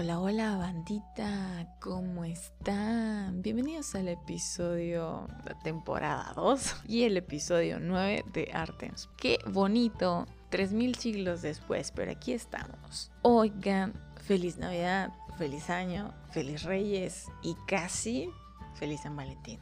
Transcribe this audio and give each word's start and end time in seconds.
Hola, 0.00 0.20
hola 0.20 0.56
bandita, 0.56 1.74
¿cómo 1.80 2.24
están? 2.24 3.42
Bienvenidos 3.42 3.96
al 3.96 4.06
episodio 4.06 5.26
de 5.44 5.56
temporada 5.64 6.32
2 6.36 6.84
y 6.86 7.02
el 7.02 7.16
episodio 7.16 7.80
9 7.80 8.24
de 8.32 8.48
Artemis. 8.54 9.08
Qué 9.16 9.38
bonito, 9.44 10.28
3000 10.50 10.94
siglos 10.94 11.42
después, 11.42 11.90
pero 11.90 12.12
aquí 12.12 12.32
estamos. 12.32 13.10
Oigan, 13.22 13.92
feliz 14.22 14.56
Navidad, 14.56 15.12
feliz 15.36 15.68
año, 15.68 16.14
feliz 16.30 16.62
Reyes 16.62 17.26
y 17.42 17.56
casi 17.66 18.30
feliz 18.76 19.00
San 19.00 19.16
Valentín. 19.16 19.58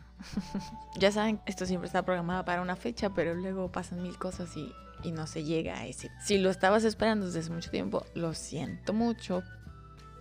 ya 0.99 1.13
saben, 1.13 1.41
esto 1.47 1.65
siempre 1.65 1.87
está 1.87 2.05
programado 2.05 2.45
para 2.45 2.61
una 2.61 2.77
fecha, 2.77 3.09
pero 3.15 3.35
luego 3.35 3.73
pasan 3.73 4.03
mil 4.03 4.19
cosas 4.19 4.55
y, 4.55 4.71
y 5.03 5.13
no 5.13 5.27
se 5.27 5.45
llega 5.45 5.79
a 5.79 5.87
ese. 5.87 6.11
Si 6.23 6.37
lo 6.37 6.51
estabas 6.51 6.85
esperando 6.85 7.25
desde 7.25 7.39
hace 7.39 7.51
mucho 7.51 7.71
tiempo, 7.71 8.05
lo 8.15 8.35
siento 8.35 8.93
mucho, 8.93 9.43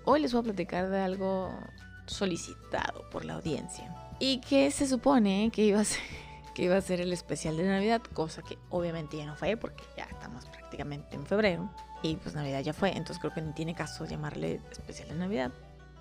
Hoy 0.07 0.21
les 0.21 0.33
voy 0.33 0.41
a 0.41 0.43
platicar 0.43 0.89
de 0.89 0.99
algo 0.99 1.51
solicitado 2.05 3.09
por 3.09 3.25
la 3.25 3.33
audiencia 3.33 3.91
y 4.19 4.39
que 4.39 4.69
se 4.69 4.87
supone 4.87 5.49
que 5.53 5.63
iba 5.63 5.79
a 5.79 6.81
ser, 6.81 7.01
el 7.01 7.11
especial 7.11 7.57
de 7.57 7.63
Navidad, 7.63 8.01
cosa 8.13 8.43
que 8.43 8.59
obviamente 8.69 9.17
ya 9.17 9.25
no 9.25 9.35
fue 9.35 9.57
porque 9.57 9.83
ya 9.97 10.03
estamos 10.03 10.45
prácticamente 10.45 11.15
en 11.15 11.25
febrero 11.25 11.71
y 12.03 12.17
pues 12.17 12.35
Navidad 12.35 12.61
ya 12.61 12.73
fue, 12.73 12.89
entonces 12.89 13.17
creo 13.17 13.33
que 13.33 13.41
ni 13.41 13.51
tiene 13.53 13.73
caso 13.73 14.05
llamarle 14.05 14.61
especial 14.71 15.09
de 15.09 15.15
Navidad. 15.15 15.51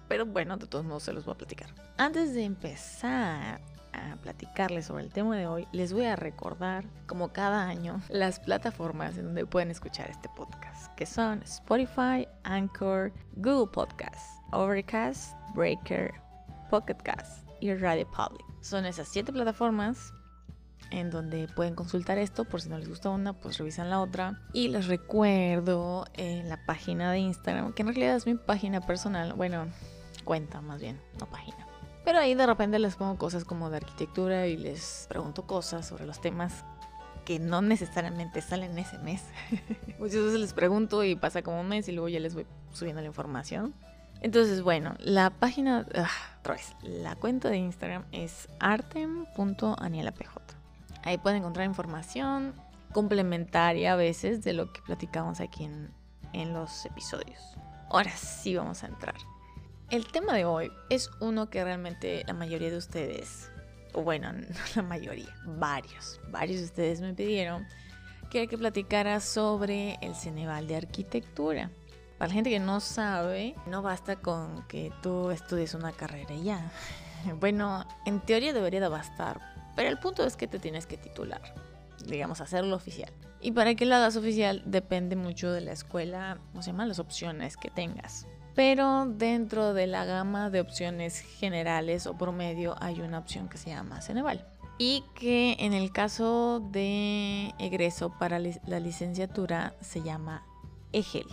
Pero 0.07 0.27
bueno, 0.27 0.59
de 0.59 0.67
todos 0.67 0.85
modos 0.85 1.05
se 1.05 1.15
los 1.15 1.25
voy 1.25 1.33
a 1.33 1.39
platicar. 1.39 1.71
Antes 1.97 2.35
de 2.35 2.45
empezar 2.45 3.63
a 3.95 4.17
platicarles 4.17 4.87
sobre 4.87 5.05
el 5.05 5.13
tema 5.13 5.37
de 5.37 5.47
hoy, 5.47 5.69
les 5.73 5.93
voy 5.93 6.05
a 6.07 6.17
recordar, 6.17 6.85
como 7.07 7.33
cada 7.33 7.67
año, 7.67 8.01
las 8.09 8.41
plataformas 8.41 9.17
en 9.17 9.27
donde 9.27 9.47
pueden 9.47 9.71
escuchar 9.71 10.11
este 10.11 10.29
podcast, 10.37 10.95
que 10.95 11.07
son 11.07 11.43
Spotify, 11.43 12.29
Anchor, 12.43 13.13
Google 13.37 13.71
Podcasts, 13.73 14.41
Overcast, 14.53 15.35
Breaker, 15.55 16.13
Pocket 16.71 16.97
Cast 17.03 17.49
y 17.61 17.75
Radio 17.75 18.07
Public. 18.11 18.45
Son 18.61 18.85
esas 18.87 19.09
siete 19.09 19.33
plataformas 19.33 20.13
en 20.91 21.11
donde 21.11 21.49
pueden 21.49 21.75
consultar 21.75 22.19
esto. 22.19 22.45
Por 22.45 22.61
si 22.61 22.69
no 22.69 22.79
les 22.79 22.89
gusta 22.89 23.11
una, 23.11 23.33
pues 23.33 23.59
revisan 23.59 23.91
la 23.91 24.01
otra. 24.01 24.41
Y 24.53 24.69
les 24.69 24.87
recuerdo 24.87 26.07
en 26.15 26.49
la 26.49 26.65
página 26.65 27.11
de 27.13 27.19
Instagram, 27.19 27.73
que 27.73 27.83
en 27.83 27.89
realidad 27.89 28.17
es 28.17 28.27
mi 28.27 28.35
página 28.35 28.81
personal. 28.81 29.35
Bueno, 29.35 29.67
cuenta 30.25 30.61
más 30.61 30.81
bien, 30.81 31.01
no 31.19 31.27
página. 31.27 31.44
Pero 32.05 32.19
ahí 32.19 32.35
de 32.35 32.47
repente 32.47 32.79
les 32.79 32.97
pongo 32.97 33.17
cosas 33.17 33.45
como 33.45 33.71
de 33.71 33.79
arquitectura 33.79 34.47
y 34.47 34.57
les 34.57 35.07
pregunto 35.09 35.47
cosas 35.47 35.87
sobre 35.87 36.05
los 36.05 36.21
temas 36.21 36.65
que 37.25 37.39
no 37.39 37.63
necesariamente 37.63 38.43
salen 38.43 38.79
ese 38.79 38.99
mes. 38.99 39.23
Muchas 39.99 40.23
veces 40.23 40.41
les 40.41 40.53
pregunto 40.53 41.03
y 41.05 41.17
pasa 41.17 41.43
como 41.43 41.61
un 41.61 41.69
mes 41.69 41.89
y 41.89 41.93
luego 41.93 42.09
ya 42.09 42.21
les 42.21 42.35
voy 42.35 42.47
subiendo 42.73 43.01
la 43.01 43.09
información. 43.09 43.75
Entonces, 44.21 44.63
bueno, 44.63 44.95
la 45.01 45.31
página, 45.31 45.87
ah, 45.95 46.09
otra 46.41 46.55
vez, 46.55 46.75
la 46.83 47.17
cuenta 47.17 47.49
de 47.49 47.59
Instagram 47.59 48.05
es 48.13 48.49
artem.anielapj. 48.61 50.39
Ahí 51.03 51.19
pueden 51.19 51.39
encontrar 51.39 51.67
información 51.67 52.55
complementaria 52.93 53.93
a 53.93 53.97
veces 53.97 54.43
de 54.43 54.55
lo 54.55 54.73
que 54.73 54.81
platicamos 54.83 55.41
aquí 55.41 55.65
en, 55.65 55.91
en 56.33 56.53
los 56.53 56.87
episodios. 56.87 57.41
Ahora 57.91 58.11
sí 58.13 58.57
vamos 58.57 58.83
a 58.83 58.87
entrar. 58.87 59.17
El 59.95 60.09
tema 60.09 60.33
de 60.33 60.45
hoy 60.45 60.73
es 60.91 61.09
uno 61.21 61.49
que 61.51 61.63
realmente 61.63 62.25
la 62.27 62.33
mayoría 62.35 62.69
de 62.69 62.79
ustedes, 62.79 63.53
o 63.93 64.03
bueno, 64.03 64.33
no 64.33 64.43
la 64.75 64.83
mayoría, 64.83 65.33
varios, 65.47 66.21
varios 66.31 66.59
de 66.59 66.65
ustedes 66.65 67.01
me 67.01 67.15
pidieron 67.15 67.65
que, 68.29 68.49
que 68.49 68.59
platicara 68.59 69.21
sobre 69.21 69.97
el 70.03 70.17
Ceneval 70.17 70.67
de 70.67 70.75
Arquitectura. 70.75 71.71
Para 72.19 72.27
la 72.31 72.35
gente 72.35 72.51
que 72.51 72.59
no 72.59 72.81
sabe, 72.81 73.55
no 73.67 73.83
basta 73.83 74.17
con 74.17 74.67
que 74.67 74.93
tú 75.01 75.31
estudies 75.31 75.75
una 75.75 75.93
carrera 75.93 76.35
y 76.35 76.43
ya. 76.43 76.73
Bueno, 77.39 77.87
en 78.05 78.19
teoría 78.19 78.53
debería 78.53 78.81
de 78.81 78.89
bastar, 78.89 79.41
pero 79.77 79.89
el 79.89 80.01
punto 80.01 80.27
es 80.27 80.35
que 80.35 80.49
te 80.49 80.59
tienes 80.59 80.87
que 80.87 80.97
titular, 80.97 81.55
digamos, 82.05 82.41
hacerlo 82.41 82.75
oficial. 82.75 83.13
Y 83.41 83.53
para 83.53 83.77
que 83.77 83.87
lo 83.87 83.95
hagas 83.95 84.17
oficial 84.17 84.61
depende 84.67 85.15
mucho 85.15 85.53
de 85.53 85.61
la 85.61 85.71
escuela, 85.71 86.39
o 86.53 86.63
se 86.63 86.73
llaman 86.73 86.89
las 86.89 86.99
opciones 86.99 87.57
que 87.57 87.71
tengas 87.71 88.27
pero 88.55 89.07
dentro 89.07 89.75
de 89.75 89.87
la 89.87 90.05
gama 90.05 90.51
de 90.51 90.61
opciones 90.61 91.21
generales 91.21 92.07
o 92.07 92.17
promedio 92.17 92.77
hay 92.81 93.01
una 93.01 93.19
opción 93.19 93.49
que 93.49 93.59
se 93.59 93.71
llama 93.71 94.01
Ceneval 94.01 94.47
y 94.79 95.05
que 95.15 95.57
en 95.61 95.73
el 95.73 95.93
caso 95.93 96.61
de 96.73 97.53
egreso 97.59 98.11
para 98.19 98.39
la 98.39 98.81
licenciatura 98.81 99.75
se 99.81 100.03
llama 100.03 100.45
EGEL, 100.93 101.27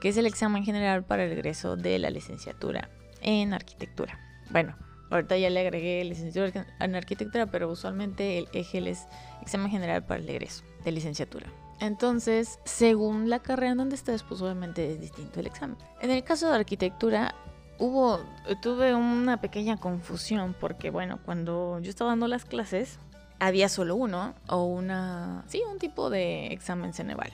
que 0.00 0.08
es 0.08 0.16
el 0.16 0.26
examen 0.26 0.64
general 0.64 1.04
para 1.04 1.24
el 1.24 1.32
egreso 1.32 1.76
de 1.76 1.98
la 1.98 2.10
licenciatura 2.10 2.90
en 3.20 3.52
arquitectura. 3.54 4.18
Bueno, 4.50 4.76
ahorita 5.10 5.36
ya 5.36 5.50
le 5.50 5.60
agregué 5.60 6.04
licenciatura 6.04 6.66
en 6.80 6.94
arquitectura, 6.94 7.46
pero 7.46 7.70
usualmente 7.70 8.38
el 8.38 8.48
EGEL 8.52 8.88
es 8.88 9.06
examen 9.42 9.70
general 9.70 10.04
para 10.04 10.20
el 10.20 10.28
egreso 10.28 10.64
de 10.84 10.92
licenciatura. 10.92 11.46
Entonces, 11.80 12.58
según 12.64 13.30
la 13.30 13.40
carrera 13.40 13.72
en 13.72 13.78
donde 13.78 13.96
estés, 13.96 14.22
pues 14.22 14.42
obviamente 14.42 14.92
es 14.92 15.00
distinto 15.00 15.40
el 15.40 15.46
examen. 15.46 15.78
En 16.00 16.10
el 16.10 16.22
caso 16.22 16.48
de 16.48 16.56
arquitectura, 16.56 17.34
hubo, 17.78 18.20
tuve 18.60 18.94
una 18.94 19.40
pequeña 19.40 19.78
confusión 19.78 20.54
porque, 20.60 20.90
bueno, 20.90 21.18
cuando 21.24 21.80
yo 21.80 21.88
estaba 21.88 22.10
dando 22.10 22.28
las 22.28 22.44
clases, 22.44 22.98
había 23.38 23.70
solo 23.70 23.96
uno, 23.96 24.34
o 24.48 24.64
una, 24.64 25.44
sí, 25.48 25.62
un 25.68 25.78
tipo 25.78 26.10
de 26.10 26.48
examen 26.48 26.92
Ceneval, 26.92 27.32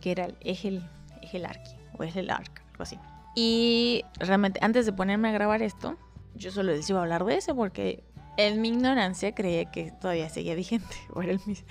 que 0.00 0.12
era 0.12 0.24
el 0.24 0.36
Egel, 0.40 0.82
Egel 1.20 1.44
Arqui, 1.44 1.76
o 1.98 2.02
Egel 2.02 2.30
Arc, 2.30 2.62
algo 2.72 2.82
así. 2.82 2.98
Y 3.36 4.04
realmente, 4.18 4.58
antes 4.62 4.86
de 4.86 4.92
ponerme 4.94 5.28
a 5.28 5.32
grabar 5.32 5.62
esto, 5.62 5.98
yo 6.34 6.50
solo 6.50 6.72
les 6.72 6.88
iba 6.88 7.00
a 7.00 7.02
hablar 7.02 7.24
de 7.26 7.36
ese 7.36 7.54
porque 7.54 8.02
en 8.36 8.60
mi 8.60 8.68
ignorancia 8.68 9.34
creía 9.34 9.70
que 9.70 9.92
todavía 9.92 10.28
seguía 10.28 10.54
vigente 10.54 10.96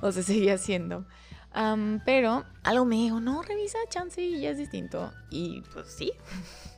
o, 0.00 0.12
se 0.12 0.22
seguía 0.22 0.54
haciendo. 0.54 1.06
pero 2.04 2.44
algo 2.62 2.84
me 2.84 2.96
dijo, 2.96 3.20
no, 3.20 3.42
revisa 3.42 3.78
chance 3.88 4.20
y 4.20 4.40
ya 4.40 4.50
es 4.50 4.58
distinto. 4.58 5.12
Y 5.30 5.62
pues 5.72 5.88
sí. 5.88 6.12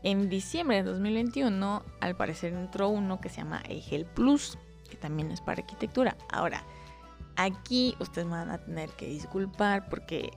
En 0.03 0.29
diciembre 0.29 0.77
de 0.77 0.91
2021, 0.91 1.83
al 2.01 2.17
parecer 2.17 2.53
entró 2.53 2.89
uno 2.89 3.21
que 3.21 3.29
se 3.29 3.39
llama 3.39 3.63
Egel 3.69 4.07
Plus, 4.07 4.59
que 4.89 4.97
también 4.97 5.31
es 5.31 5.41
para 5.41 5.63
arquitectura. 5.63 6.17
Ahora, 6.31 6.65
aquí 7.37 7.97
ustedes 8.01 8.29
van 8.29 8.51
a 8.51 8.59
tener 8.59 8.91
que 8.91 9.07
disculpar 9.07 9.89
porque 9.89 10.33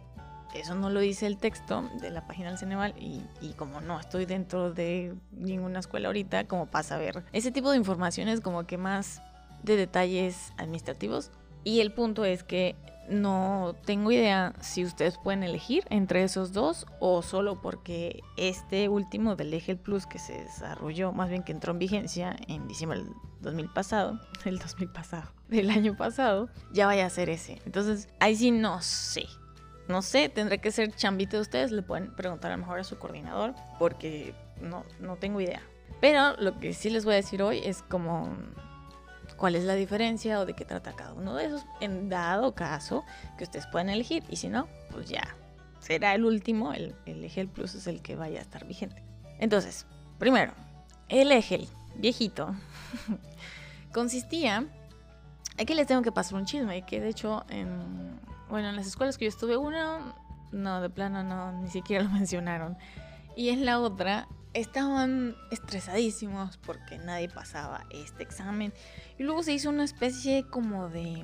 eso 0.54 0.76
no 0.76 0.90
lo 0.90 1.00
dice 1.00 1.28
el 1.28 1.38
texto 1.38 1.90
de 2.02 2.10
la 2.12 2.28
página 2.28 2.50
del 2.50 2.58
Ceneval 2.58 2.94
y, 2.98 3.54
como 3.58 3.82
no 3.82 4.00
estoy 4.00 4.26
dentro 4.26 4.74
de 4.74 5.16
ninguna 5.32 5.80
escuela 5.80 6.08
ahorita, 6.08 6.46
como 6.48 6.66
pasa 6.66 6.96
a 6.96 7.00
ver 7.00 7.24
ese 7.32 7.52
tipo 7.52 7.72
de 7.72 7.78
informaciones 7.78 8.42
como 8.42 8.66
que 8.66 8.78
más 8.78 9.22
de 9.64 9.76
detalles 9.76 10.54
administrativos. 10.58 11.32
Y 11.64 11.82
el 11.82 11.92
punto 11.92 12.26
es 12.26 12.44
que 12.44 12.76
no 13.10 13.76
tengo 13.86 14.12
idea 14.12 14.54
si 14.62 14.86
ustedes 14.86 15.18
pueden 15.18 15.44
elegir 15.44 15.86
entre 15.90 16.24
esos 16.24 16.54
dos 16.54 16.86
o 17.00 17.22
solo 17.22 17.62
porque 17.62 18.22
este 18.38 18.90
último 18.90 19.36
del 19.36 19.54
Eje 19.54 19.76
Plus 19.76 20.06
que 20.06 20.18
se 20.18 20.34
desarrolló, 20.34 21.12
más 21.12 21.30
bien 21.30 21.44
que 21.44 21.52
entró 21.52 21.72
en 21.74 21.80
vigencia 21.80 22.36
en 22.48 22.68
diciembre 22.68 23.00
del 23.00 23.14
2000 23.42 23.70
pasado, 23.70 24.20
el 24.46 24.60
2000 24.60 24.90
pasado, 24.90 25.32
del 25.50 25.70
año 25.70 25.96
pasado, 25.96 26.50
ya 26.72 26.86
vaya 26.88 27.06
a 27.06 27.10
ser 27.10 27.30
ese. 27.30 27.62
Entonces, 27.66 28.08
ahí 28.20 28.36
sí 28.36 28.52
no 28.52 28.82
sé. 28.82 29.26
No 29.92 30.02
sé, 30.02 30.30
tendré 30.30 30.60
que 30.60 30.72
ser 30.72 30.96
chambito 30.96 31.36
de 31.36 31.42
ustedes. 31.42 31.72
Le 31.72 31.82
pueden 31.82 32.16
preguntar 32.16 32.52
a 32.52 32.56
lo 32.56 32.62
mejor 32.62 32.80
a 32.80 32.84
su 32.86 32.98
coordinador 32.98 33.54
porque 33.78 34.34
no, 34.62 34.86
no 35.00 35.18
tengo 35.18 35.42
idea. 35.42 35.62
Pero 36.00 36.38
lo 36.38 36.60
que 36.60 36.74
sí 36.74 36.90
les 36.90 37.04
voy 37.04 37.14
a 37.14 37.18
decir 37.18 37.44
hoy 37.44 37.62
es 37.64 37.84
como 37.84 38.36
cuál 39.36 39.56
es 39.56 39.66
la 39.66 39.76
diferencia 39.76 40.40
o 40.40 40.46
de 40.46 40.54
qué 40.54 40.64
trata 40.64 40.94
cada 40.94 41.14
uno 41.14 41.36
de 41.36 41.46
esos 41.46 41.66
en 41.82 42.08
dado 42.10 42.56
caso 42.56 43.04
que 43.38 43.44
ustedes 43.44 43.68
puedan 43.68 43.90
elegir. 43.90 44.24
Y 44.30 44.38
si 44.38 44.48
no, 44.48 44.70
pues 44.92 45.10
ya 45.10 45.36
será 45.80 46.16
el 46.16 46.24
último. 46.24 46.72
El, 46.72 46.96
el 47.06 47.22
Egel 47.26 47.50
Plus 47.50 47.76
es 47.76 47.86
el 47.88 48.02
que 48.02 48.16
vaya 48.16 48.40
a 48.40 48.44
estar 48.44 48.66
vigente. 48.66 49.04
Entonces, 49.40 49.86
primero, 50.18 50.54
el 51.10 51.34
Egel 51.34 51.68
viejito 51.96 52.56
consistía. 53.94 54.66
Aquí 55.60 55.74
les 55.74 55.86
tengo 55.86 56.02
que 56.02 56.14
pasar 56.14 56.40
un 56.40 56.46
chisme 56.46 56.86
que 56.86 57.02
de 57.02 57.10
hecho 57.10 57.44
en 57.50 58.22
bueno, 58.52 58.70
en 58.70 58.76
las 58.76 58.86
escuelas 58.86 59.18
que 59.18 59.26
yo 59.26 59.30
estuve, 59.30 59.58
una, 59.58 60.14
no, 60.52 60.82
de 60.82 60.90
plano 60.90 61.24
no, 61.24 61.54
ni 61.54 61.70
siquiera 61.70 62.04
lo 62.06 62.10
mencionaron. 62.12 62.78
Y 63.36 63.50
en 63.50 63.66
la 63.66 63.80
otra, 63.80 64.28
estaban 64.54 65.36
estresadísimos 65.50 66.58
porque 66.58 66.98
nadie 66.98 67.30
pasaba 67.30 67.86
este 67.90 68.24
examen. 68.24 68.74
Y 69.18 69.24
luego 69.24 69.42
se 69.42 69.54
hizo 69.54 69.70
una 69.70 69.86
especie 69.86 70.46
como 70.46 70.90
de, 70.90 71.24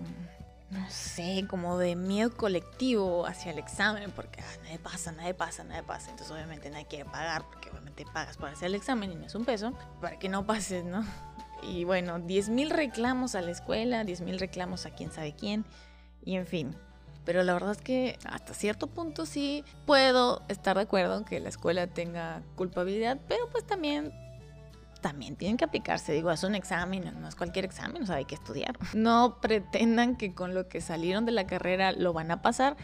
no 0.71 0.89
sé, 0.89 1.45
como 1.49 1.77
de 1.77 1.97
miedo 1.97 2.33
colectivo 2.35 3.25
hacia 3.25 3.51
el 3.51 3.59
examen, 3.59 4.11
porque 4.11 4.41
ah, 4.41 4.61
nadie 4.63 4.79
pasa, 4.79 5.11
nadie 5.11 5.33
pasa, 5.33 5.65
nadie 5.65 5.83
pasa. 5.83 6.09
Entonces 6.11 6.33
obviamente 6.33 6.69
nadie 6.69 6.85
quiere 6.85 7.05
pagar, 7.05 7.43
porque 7.51 7.69
obviamente 7.69 8.05
pagas 8.13 8.37
para 8.37 8.53
hacer 8.53 8.67
el 8.67 8.75
examen 8.75 9.11
y 9.11 9.15
no 9.15 9.25
es 9.25 9.35
un 9.35 9.43
peso, 9.43 9.73
para 9.99 10.17
que 10.17 10.29
no 10.29 10.45
pases, 10.45 10.85
¿no? 10.85 11.05
Y 11.61 11.83
bueno, 11.83 12.19
10.000 12.19 12.69
reclamos 12.69 13.35
a 13.35 13.41
la 13.41 13.51
escuela, 13.51 14.03
10.000 14.03 14.39
reclamos 14.39 14.85
a 14.85 14.91
quién 14.91 15.11
sabe 15.11 15.35
quién, 15.35 15.65
y 16.23 16.35
en 16.35 16.45
fin. 16.45 16.86
Pero 17.27 17.43
la 17.43 17.51
verdad 17.51 17.71
es 17.71 17.81
que 17.81 18.17
hasta 18.23 18.53
cierto 18.53 18.87
punto 18.87 19.25
sí 19.25 19.65
puedo 19.85 20.43
estar 20.47 20.77
de 20.77 20.83
acuerdo 20.83 21.17
en 21.17 21.25
que 21.25 21.41
la 21.41 21.49
escuela 21.49 21.85
tenga 21.85 22.41
culpabilidad, 22.55 23.19
pero 23.27 23.49
pues 23.49 23.67
también 23.67 24.13
también 25.01 25.35
tienen 25.35 25.57
que 25.57 25.65
aplicarse. 25.65 26.13
Digo, 26.13 26.31
es 26.31 26.41
un 26.45 26.55
examen, 26.55 27.03
no 27.19 27.27
es 27.27 27.35
cualquier 27.35 27.65
examen, 27.65 28.03
o 28.03 28.05
sea, 28.05 28.15
hay 28.15 28.23
que 28.23 28.35
estudiar. 28.35 28.77
No 28.93 29.39
pretendan 29.41 30.15
que 30.15 30.33
con 30.33 30.53
lo 30.53 30.69
que 30.69 30.79
salieron 30.79 31.25
de 31.25 31.33
la 31.33 31.45
carrera 31.45 31.91
lo 31.91 32.13
van 32.13 32.31
a 32.31 32.41
pasar, 32.41 32.77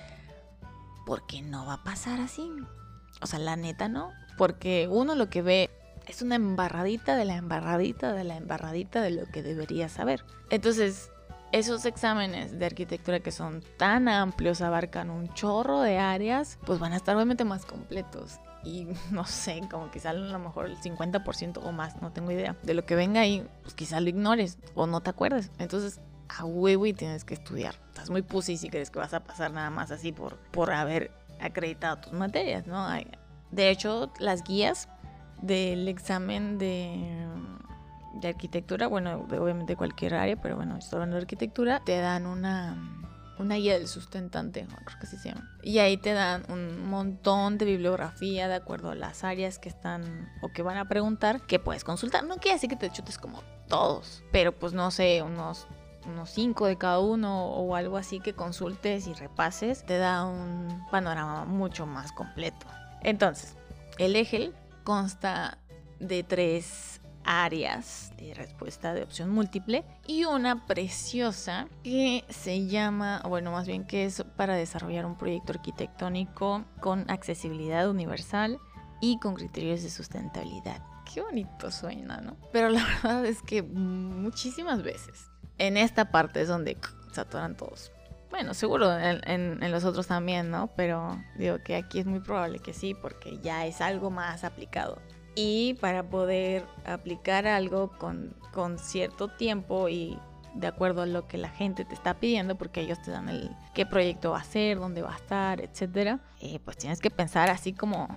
porque 1.06 1.42
no 1.42 1.66
va 1.66 1.76
a 1.76 1.84
pasar 1.86 2.20
así. 2.20 2.52
O 3.22 3.28
sea, 3.28 3.40
la 3.40 3.56
neta 3.56 3.88
no, 3.88 4.12
porque 4.38 4.90
uno 4.92 5.16
lo 5.16 5.30
que 5.30 5.42
ve 5.42 5.70
es 6.06 6.22
una 6.22 6.36
embarradita 6.36 7.16
de 7.16 7.24
la 7.24 7.38
embarradita 7.38 8.12
de 8.12 8.26
la 8.26 8.36
embarradita 8.36 9.02
de 9.02 9.12
lo 9.12 9.26
que 9.28 9.42
debería 9.42 9.88
saber. 9.88 10.26
Entonces, 10.50 11.13
esos 11.54 11.86
exámenes 11.86 12.58
de 12.58 12.66
arquitectura 12.66 13.20
que 13.20 13.32
son 13.32 13.64
tan 13.78 14.10
amplios, 14.10 14.62
abarcan 14.62 15.12
un 15.12 15.32
chorro 15.36 15.82
de 15.82 16.00
áreas, 16.00 16.58
pues 16.66 16.80
van 16.80 16.94
a 16.94 16.96
estar 16.96 17.16
obviamente 17.16 17.46
más 17.46 17.64
completos. 17.66 18.40
Y 18.64 18.88
no 19.12 19.24
sé, 19.26 19.62
como 19.70 19.92
quizá 19.92 20.10
a 20.10 20.14
lo 20.14 20.40
mejor 20.40 20.66
el 20.66 20.78
50% 20.78 21.60
o 21.64 21.72
más, 21.72 22.02
no 22.02 22.12
tengo 22.12 22.32
idea. 22.32 22.58
De 22.64 22.74
lo 22.74 22.86
que 22.88 22.96
venga 22.96 23.22
ahí, 23.22 23.48
pues 23.62 23.76
quizá 23.76 24.02
lo 24.02 24.10
ignores 24.10 24.58
o 24.74 24.88
no 24.88 25.02
te 25.02 25.12
acuerdes. 25.12 25.52
Entonces, 25.60 26.02
a 26.28 26.44
huevo 26.44 26.88
y 26.88 26.94
tienes 26.94 27.24
que 27.24 27.36
estudiar. 27.36 27.76
Estás 27.90 28.10
muy 28.10 28.24
pussy 28.24 28.58
si 28.58 28.70
crees 28.70 28.90
que 28.90 28.98
vas 28.98 29.14
a 29.14 29.24
pasar 29.24 29.52
nada 29.52 29.70
más 29.70 29.92
así 29.92 30.12
por, 30.12 30.38
por 30.50 30.72
haber 30.72 31.12
acreditado 31.40 31.98
tus 31.98 32.14
materias, 32.14 32.66
¿no? 32.66 32.88
De 33.52 33.70
hecho, 33.70 34.12
las 34.18 34.44
guías 34.44 34.90
del 35.44 35.88
examen 35.88 36.58
de, 36.58 37.28
de 38.14 38.28
arquitectura, 38.30 38.88
bueno, 38.88 39.26
de, 39.30 39.40
obviamente 39.40 39.76
cualquier 39.76 40.16
área, 40.16 40.36
pero 40.36 40.56
bueno, 40.56 40.78
estoy 40.78 40.98
hablando 40.98 41.16
de 41.16 41.24
arquitectura, 41.24 41.82
te 41.84 41.98
dan 42.00 42.26
una, 42.26 43.06
una 43.40 43.56
guía 43.56 43.74
del 43.74 43.88
sustentante, 43.88 44.66
creo 44.66 45.00
que 45.00 45.08
así 45.08 45.18
se 45.18 45.30
llama. 45.30 45.50
Y 45.64 45.80
ahí 45.80 45.98
te 45.98 46.14
dan 46.14 46.44
un 46.50 46.90
montón 46.90 47.58
de 47.58 47.66
bibliografía 47.66 48.48
de 48.48 48.56
acuerdo 48.56 48.92
a 48.92 48.96
las 48.96 49.24
áreas 49.24 49.60
que 49.60 49.70
están 49.70 50.30
o 50.42 50.50
que 50.50 50.62
van 50.62 50.78
a 50.78 50.88
preguntar 50.88 51.42
que 51.42 51.60
puedes 51.60 51.84
consultar. 51.84 52.24
No 52.24 52.38
quiere 52.38 52.56
decir 52.56 52.70
que 52.70 52.76
te 52.76 52.90
chutes 52.90 53.18
como 53.18 53.42
todos, 53.68 54.24
pero 54.32 54.52
pues 54.52 54.74
no 54.74 54.92
sé, 54.92 55.22
unos 55.22 55.68
unos 56.06 56.30
cinco 56.30 56.66
de 56.66 56.78
cada 56.78 57.00
uno 57.00 57.48
o 57.48 57.76
algo 57.76 57.98
así 57.98 58.20
que 58.20 58.34
consultes 58.34 59.08
y 59.08 59.14
repases, 59.14 59.86
te 59.86 59.98
da 59.98 60.26
un 60.26 60.86
panorama 60.92 61.46
mucho 61.46 61.86
más 61.86 62.12
completo. 62.12 62.66
Entonces, 63.02 63.56
el 63.98 64.16
EGEL 64.16 64.54
consta 64.84 65.58
de 66.00 66.24
tres 66.24 67.02
áreas 67.26 68.12
de 68.18 68.34
respuesta 68.34 68.94
de 68.94 69.04
opción 69.04 69.30
múltiple 69.30 69.84
y 70.08 70.26
una 70.26 70.66
preciosa 70.66 71.68
que 71.84 72.24
se 72.30 72.68
llama, 72.68 73.22
bueno, 73.28 73.52
más 73.52 73.68
bien 73.68 73.86
que 73.86 74.06
es 74.06 74.24
para 74.36 74.56
desarrollar 74.56 75.06
un 75.06 75.18
proyecto 75.18 75.54
arquitectónico 75.54 76.66
con 76.80 77.10
accesibilidad 77.10 77.90
universal 77.90 78.60
y 79.02 79.20
con 79.20 79.36
criterios 79.36 79.84
de 79.84 79.90
sustentabilidad. 79.90 80.82
Qué 81.12 81.22
bonito 81.22 81.72
suena, 81.72 82.22
¿no? 82.22 82.38
Pero 82.52 82.70
la 82.70 82.84
verdad 83.04 83.26
es 83.26 83.42
que 83.42 83.62
muchísimas 83.62 84.84
veces 84.84 85.30
en 85.58 85.78
esta 85.78 86.12
parte 86.12 86.42
es 86.42 86.48
donde 86.48 86.78
se 87.12 87.22
atoran 87.22 87.56
todos. 87.56 87.92
Bueno, 88.30 88.56
seguro 88.56 88.92
en, 88.98 89.60
los 89.72 89.84
otros 89.84 90.08
también, 90.08 90.50
¿no? 90.50 90.68
Pero 90.76 91.22
digo 91.38 91.60
que 91.64 91.76
aquí 91.76 92.00
es 92.00 92.08
muy 92.08 92.20
probable 92.20 92.58
que 92.58 92.74
sí, 92.74 92.96
porque 92.96 93.38
ya 93.44 93.68
es 93.68 93.80
algo 93.80 94.10
más 94.10 94.44
aplicado. 94.44 95.00
Y 95.36 95.76
para 95.76 96.04
poder 96.04 96.66
aplicar 96.86 97.48
algo 97.48 97.92
con, 97.98 98.36
con 98.52 98.78
cierto 98.78 99.30
tiempo 99.30 99.90
y 99.90 100.18
de 100.54 100.68
acuerdo 100.68 101.02
a 101.02 101.06
lo 101.06 101.28
que 101.28 101.38
la 101.38 101.50
gente 101.50 101.86
te 101.86 101.96
está 101.96 102.14
pidiendo, 102.16 102.56
porque 102.56 102.82
ellos 102.82 103.02
te 103.02 103.12
dan 103.12 103.30
el 103.30 103.50
qué 103.74 103.86
proyecto 103.86 104.32
va 104.32 104.40
a 104.40 104.44
ser, 104.44 104.78
dónde 104.80 105.02
va 105.02 105.14
a 105.14 105.18
estar, 105.18 105.62
etcétera, 105.62 106.20
eh, 106.42 106.60
pues 106.64 106.78
tienes 106.78 107.00
que 107.00 107.10
pensar 107.10 107.50
así 107.50 107.74
como, 107.74 108.08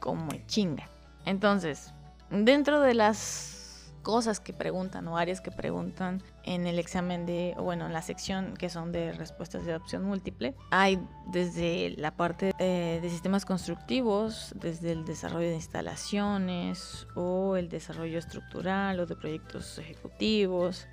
como 0.00 0.30
chinga. 0.46 0.88
Entonces, 1.24 1.92
dentro 2.30 2.80
de 2.80 2.94
las 2.94 3.61
cosas 4.02 4.40
que 4.40 4.52
preguntan 4.52 5.08
o 5.08 5.16
áreas 5.16 5.40
que 5.40 5.50
preguntan 5.50 6.22
en 6.44 6.66
el 6.66 6.78
examen 6.78 7.24
de, 7.24 7.54
o 7.56 7.62
bueno, 7.62 7.86
en 7.86 7.92
la 7.92 8.02
sección 8.02 8.54
que 8.56 8.68
son 8.68 8.92
de 8.92 9.12
respuestas 9.12 9.64
de 9.64 9.74
opción 9.74 10.04
múltiple. 10.04 10.54
Hay 10.70 11.00
desde 11.26 11.94
la 11.96 12.10
parte 12.16 12.52
eh, 12.58 12.98
de 13.00 13.10
sistemas 13.10 13.44
constructivos, 13.44 14.52
desde 14.56 14.92
el 14.92 15.04
desarrollo 15.04 15.48
de 15.48 15.54
instalaciones 15.54 17.06
o 17.14 17.56
el 17.56 17.68
desarrollo 17.68 18.18
estructural 18.18 19.00
o 19.00 19.06
de 19.06 19.16
proyectos 19.16 19.78
ejecutivos, 19.78 20.86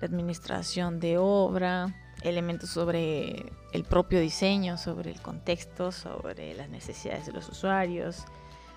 la 0.00 0.06
administración 0.06 1.00
de 1.00 1.18
obra, 1.18 1.94
elementos 2.22 2.70
sobre 2.70 3.52
el 3.72 3.84
propio 3.84 4.20
diseño, 4.20 4.76
sobre 4.76 5.10
el 5.10 5.20
contexto, 5.20 5.92
sobre 5.92 6.54
las 6.54 6.68
necesidades 6.68 7.26
de 7.26 7.32
los 7.32 7.48
usuarios, 7.48 8.24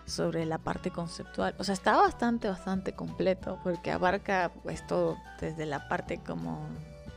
sobre 0.06 0.46
la 0.46 0.58
parte 0.58 0.92
conceptual. 0.92 1.56
O 1.58 1.64
sea, 1.64 1.74
está 1.74 1.98
bastante, 1.98 2.48
bastante 2.48 2.94
completo 2.94 3.60
porque 3.64 3.92
abarca 3.92 4.52
pues 4.64 4.86
todo, 4.86 5.18
desde 5.40 5.66
la 5.66 5.88
parte 5.88 6.20
como 6.20 6.68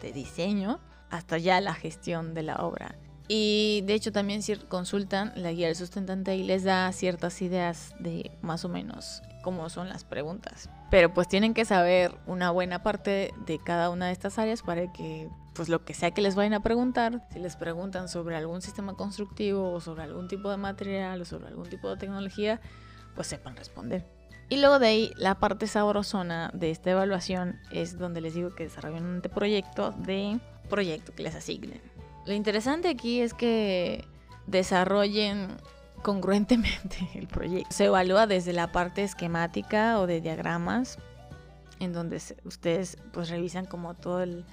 de 0.02 0.12
diseño 0.12 0.80
hasta 1.10 1.38
ya 1.38 1.60
la 1.60 1.74
gestión 1.74 2.34
de 2.34 2.42
la 2.42 2.56
obra. 2.56 2.96
Y 3.28 3.82
de 3.86 3.94
hecho 3.94 4.12
también 4.12 4.42
si 4.42 4.54
consultan 4.56 5.32
la 5.34 5.52
guía 5.52 5.66
del 5.66 5.76
sustentante 5.76 6.36
y 6.36 6.44
les 6.44 6.62
da 6.62 6.90
ciertas 6.92 7.42
ideas 7.42 7.94
de 7.98 8.30
más 8.40 8.64
o 8.64 8.68
menos 8.68 9.22
cómo 9.42 9.68
son 9.68 9.88
las 9.88 10.04
preguntas. 10.04 10.68
Pero 10.90 11.12
pues 11.12 11.28
tienen 11.28 11.54
que 11.54 11.64
saber 11.64 12.14
una 12.26 12.50
buena 12.50 12.82
parte 12.82 13.32
de 13.46 13.58
cada 13.58 13.90
una 13.90 14.06
de 14.06 14.12
estas 14.12 14.38
áreas 14.38 14.62
para 14.62 14.92
que 14.92 15.28
pues 15.56 15.68
lo 15.68 15.84
que 15.84 15.94
sea 15.94 16.10
que 16.10 16.20
les 16.20 16.34
vayan 16.34 16.52
a 16.52 16.62
preguntar, 16.62 17.26
si 17.32 17.38
les 17.38 17.56
preguntan 17.56 18.08
sobre 18.08 18.36
algún 18.36 18.60
sistema 18.60 18.94
constructivo 18.94 19.72
o 19.72 19.80
sobre 19.80 20.02
algún 20.02 20.28
tipo 20.28 20.50
de 20.50 20.58
material 20.58 21.20
o 21.22 21.24
sobre 21.24 21.48
algún 21.48 21.68
tipo 21.68 21.88
de 21.88 21.96
tecnología, 21.96 22.60
pues 23.14 23.26
sepan 23.26 23.56
responder. 23.56 24.06
Y 24.48 24.58
luego 24.60 24.78
de 24.78 24.86
ahí, 24.86 25.12
la 25.16 25.36
parte 25.36 25.66
sabrosona 25.66 26.50
de 26.54 26.70
esta 26.70 26.90
evaluación 26.90 27.58
es 27.72 27.98
donde 27.98 28.20
les 28.20 28.34
digo 28.34 28.54
que 28.54 28.64
desarrollen 28.64 29.04
un 29.04 29.14
anteproyecto 29.16 29.92
de 29.92 30.38
proyecto 30.68 31.14
que 31.14 31.22
les 31.22 31.34
asignen. 31.34 31.80
Lo 32.26 32.34
interesante 32.34 32.88
aquí 32.88 33.20
es 33.20 33.34
que 33.34 34.04
desarrollen 34.46 35.56
congruentemente 36.02 37.08
el 37.14 37.26
proyecto. 37.26 37.70
Se 37.70 37.86
evalúa 37.86 38.26
desde 38.26 38.52
la 38.52 38.70
parte 38.70 39.02
esquemática 39.02 39.98
o 39.98 40.06
de 40.06 40.20
diagramas, 40.20 40.98
en 41.80 41.92
donde 41.92 42.20
ustedes 42.44 42.98
pues 43.12 43.30
revisan 43.30 43.64
como 43.66 43.94
todo 43.94 44.22
el, 44.22 44.44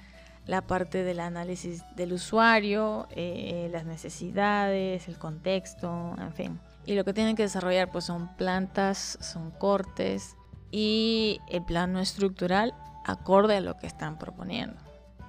la 0.46 0.62
parte 0.62 1.04
del 1.04 1.20
análisis 1.20 1.82
del 1.96 2.12
usuario, 2.12 3.06
eh, 3.10 3.68
las 3.72 3.84
necesidades, 3.86 5.08
el 5.08 5.18
contexto, 5.18 6.14
en 6.18 6.32
fin. 6.32 6.60
Y 6.86 6.94
lo 6.94 7.04
que 7.04 7.14
tienen 7.14 7.34
que 7.34 7.44
desarrollar 7.44 7.90
pues 7.90 8.04
son 8.04 8.34
plantas, 8.36 9.18
son 9.20 9.50
cortes 9.52 10.36
y 10.70 11.40
el 11.48 11.64
plano 11.64 12.00
estructural 12.00 12.74
acorde 13.04 13.56
a 13.56 13.60
lo 13.60 13.76
que 13.78 13.86
están 13.86 14.18
proponiendo. 14.18 14.76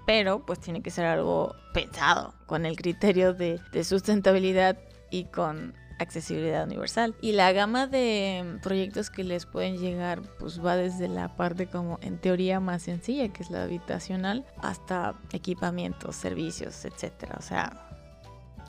Pero 0.06 0.46
pues 0.46 0.60
tiene 0.60 0.82
que 0.82 0.92
ser 0.92 1.06
algo 1.06 1.56
pensado 1.74 2.34
con 2.46 2.66
el 2.66 2.75
criterio 2.75 3.34
de 3.34 3.84
sustentabilidad 3.84 4.78
y 5.10 5.25
con 5.25 5.74
accesibilidad 6.00 6.66
universal. 6.66 7.16
Y 7.22 7.34
la 7.34 7.52
gama 7.52 7.88
de 7.88 8.60
proyectos 8.62 9.10
que 9.10 9.24
les 9.24 9.46
pueden 9.46 9.78
llegar 9.78 10.22
pues 10.40 10.64
va 10.64 10.75
desde 10.75 11.08
la 11.08 11.36
parte 11.36 11.68
como 11.68 12.00
en 12.02 12.18
teoría 12.18 12.60
más 12.60 12.84
sencilla, 12.84 13.30
que 13.30 13.44
es 13.44 13.50
la 13.50 13.64
habitacional, 13.64 14.46
hasta 14.62 15.16
equipamientos, 15.32 16.16
servicios, 16.16 16.86
etcétera. 16.86 17.36
O 17.38 17.42
sea, 17.42 17.86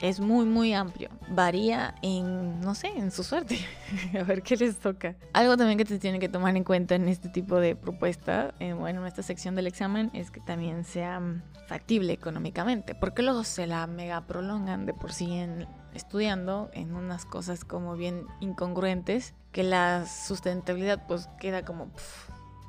es 0.01 0.21
muy 0.21 0.45
muy 0.45 0.75
amplio. 0.75 1.09
Varía 1.29 1.95
en, 2.03 2.61
no 2.61 2.75
sé, 2.75 2.89
en 2.89 3.11
su 3.11 3.25
suerte. 3.25 3.59
a 4.19 4.23
ver 4.25 4.43
qué 4.43 4.57
les 4.57 4.77
toca. 4.77 5.17
Algo 5.33 5.57
también 5.57 5.79
que 5.79 5.87
se 5.87 5.99
tiene 5.99 6.19
que 6.19 6.29
tomar 6.29 6.57
en 6.57 6.65
cuenta 6.65 6.95
en 6.95 7.09
este 7.09 7.29
tipo 7.29 7.57
de 7.57 7.77
propuesta, 7.77 8.55
eh, 8.61 8.73
bueno, 8.73 9.01
en 9.01 9.07
esta 9.07 9.23
sección 9.23 9.55
del 9.55 9.67
examen, 9.67 10.11
es 10.13 10.31
que 10.31 10.41
también 10.41 10.85
sea 10.85 11.21
factible 11.67 12.13
económicamente. 12.13 12.95
Porque 12.95 13.23
luego 13.23 13.45
se 13.45 13.67
la 13.67 13.87
mega 13.87 14.27
prolongan 14.27 14.87
de 14.87 14.93
por 14.93 15.13
sí 15.13 15.33
en 15.33 15.67
estudiando 15.97 16.71
en 16.73 16.95
unas 16.95 17.25
cosas 17.25 17.65
como 17.65 17.97
bien 17.97 18.27
incongruentes 18.41 19.35
que 19.53 19.63
la 19.63 20.07
sustentabilidad 20.07 21.07
pues 21.07 21.29
queda 21.41 21.65
como 21.65 21.91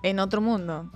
en 0.04 0.20
otro 0.20 0.42
mundo. 0.42 0.92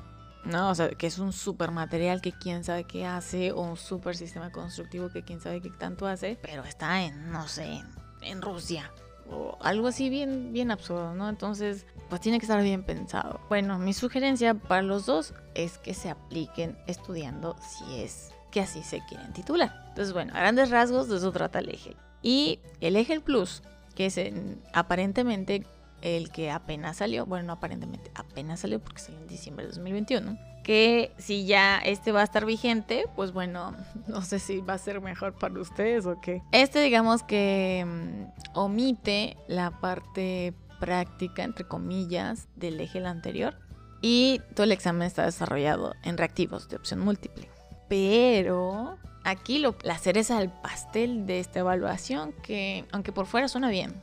¿no? 0.46 0.70
O 0.70 0.76
sea, 0.76 0.90
que 0.90 1.08
es 1.08 1.20
un 1.20 1.34
super 1.34 1.72
material 1.72 2.22
que 2.22 2.32
quién 2.32 2.64
sabe 2.64 2.86
qué 2.86 3.06
hace, 3.06 3.52
o 3.52 3.62
un 3.62 3.78
super 3.78 4.16
sistema 4.16 4.52
constructivo 4.52 5.10
que 5.10 5.24
quién 5.24 5.40
sabe 5.40 5.62
qué 5.62 5.70
tanto 5.70 6.08
hace, 6.08 6.38
pero 6.42 6.64
está 6.64 7.04
en, 7.04 7.32
no 7.32 7.48
sé, 7.48 7.82
en 8.22 8.42
Rusia. 8.42 8.92
O 9.30 9.58
algo 9.62 9.88
así 9.88 10.10
bien, 10.10 10.52
bien 10.52 10.72
absurdo, 10.72 11.14
¿no? 11.14 11.30
Entonces, 11.30 11.86
pues 12.10 12.20
tiene 12.22 12.40
que 12.40 12.46
estar 12.46 12.62
bien 12.62 12.84
pensado. 12.84 13.40
Bueno, 13.50 13.80
mi 13.80 13.94
sugerencia 13.94 14.56
para 14.56 14.82
los 14.82 15.06
dos 15.06 15.34
es 15.54 15.78
que 15.78 15.94
se 15.94 16.10
apliquen 16.10 16.78
estudiando 16.88 17.56
si 17.62 18.02
es 18.02 18.32
que 18.52 18.60
así 18.60 18.84
se 18.84 19.02
quieren 19.08 19.32
titular. 19.32 19.86
Entonces, 19.90 20.14
bueno, 20.14 20.34
a 20.36 20.40
grandes 20.40 20.70
rasgos 20.70 21.08
de 21.08 21.18
eso 21.18 21.32
trata 21.32 21.60
el 21.60 21.70
eje. 21.70 21.96
Y 22.22 22.60
el 22.80 22.96
Eje 22.96 23.20
Plus, 23.20 23.64
que 23.96 24.08
es 24.08 24.20
aparentemente 24.74 25.66
el 26.02 26.32
que 26.32 26.52
apenas 26.52 26.98
salió, 26.98 27.26
bueno, 27.26 27.48
no 27.48 27.54
aparentemente, 27.54 28.12
apenas 28.16 28.62
salió 28.62 28.80
porque 28.80 29.02
salió 29.02 29.20
en 29.20 29.28
diciembre 29.28 29.66
de 29.66 29.72
2021, 29.72 30.38
que 30.64 31.12
si 31.18 31.46
ya 31.46 31.78
este 31.78 32.12
va 32.12 32.22
a 32.22 32.24
estar 32.24 32.46
vigente, 32.46 33.06
pues 33.16 33.32
bueno, 33.32 33.76
no 34.08 34.22
sé 34.22 34.40
si 34.40 34.62
va 34.62 34.74
a 34.74 34.78
ser 34.78 35.02
mejor 35.02 35.34
para 35.34 35.60
ustedes 35.60 36.06
o 36.06 36.20
qué. 36.22 36.42
Este 36.52 36.82
digamos 36.82 37.24
que 37.24 37.86
mm, 37.86 38.58
omite 38.58 39.38
la 39.48 39.80
parte 39.80 40.54
práctica, 40.80 41.44
entre 41.44 41.66
comillas, 41.66 42.48
del 42.56 42.80
eje 42.80 43.06
anterior. 43.06 43.56
Y 44.02 44.42
todo 44.56 44.64
el 44.64 44.72
examen 44.72 45.04
está 45.04 45.26
desarrollado 45.26 45.94
en 46.04 46.18
reactivos 46.18 46.68
de 46.70 46.78
opción 46.78 47.00
múltiple. 47.00 47.48
Pero 47.88 48.98
aquí 49.24 49.60
lo, 49.60 49.76
la 49.84 49.98
cereza 49.98 50.40
del 50.40 50.50
pastel 50.50 51.26
de 51.26 51.40
esta 51.40 51.60
evaluación, 51.60 52.34
que 52.44 52.86
aunque 52.92 53.12
por 53.12 53.26
fuera 53.26 53.48
suena 53.48 53.70
bien, 53.70 53.94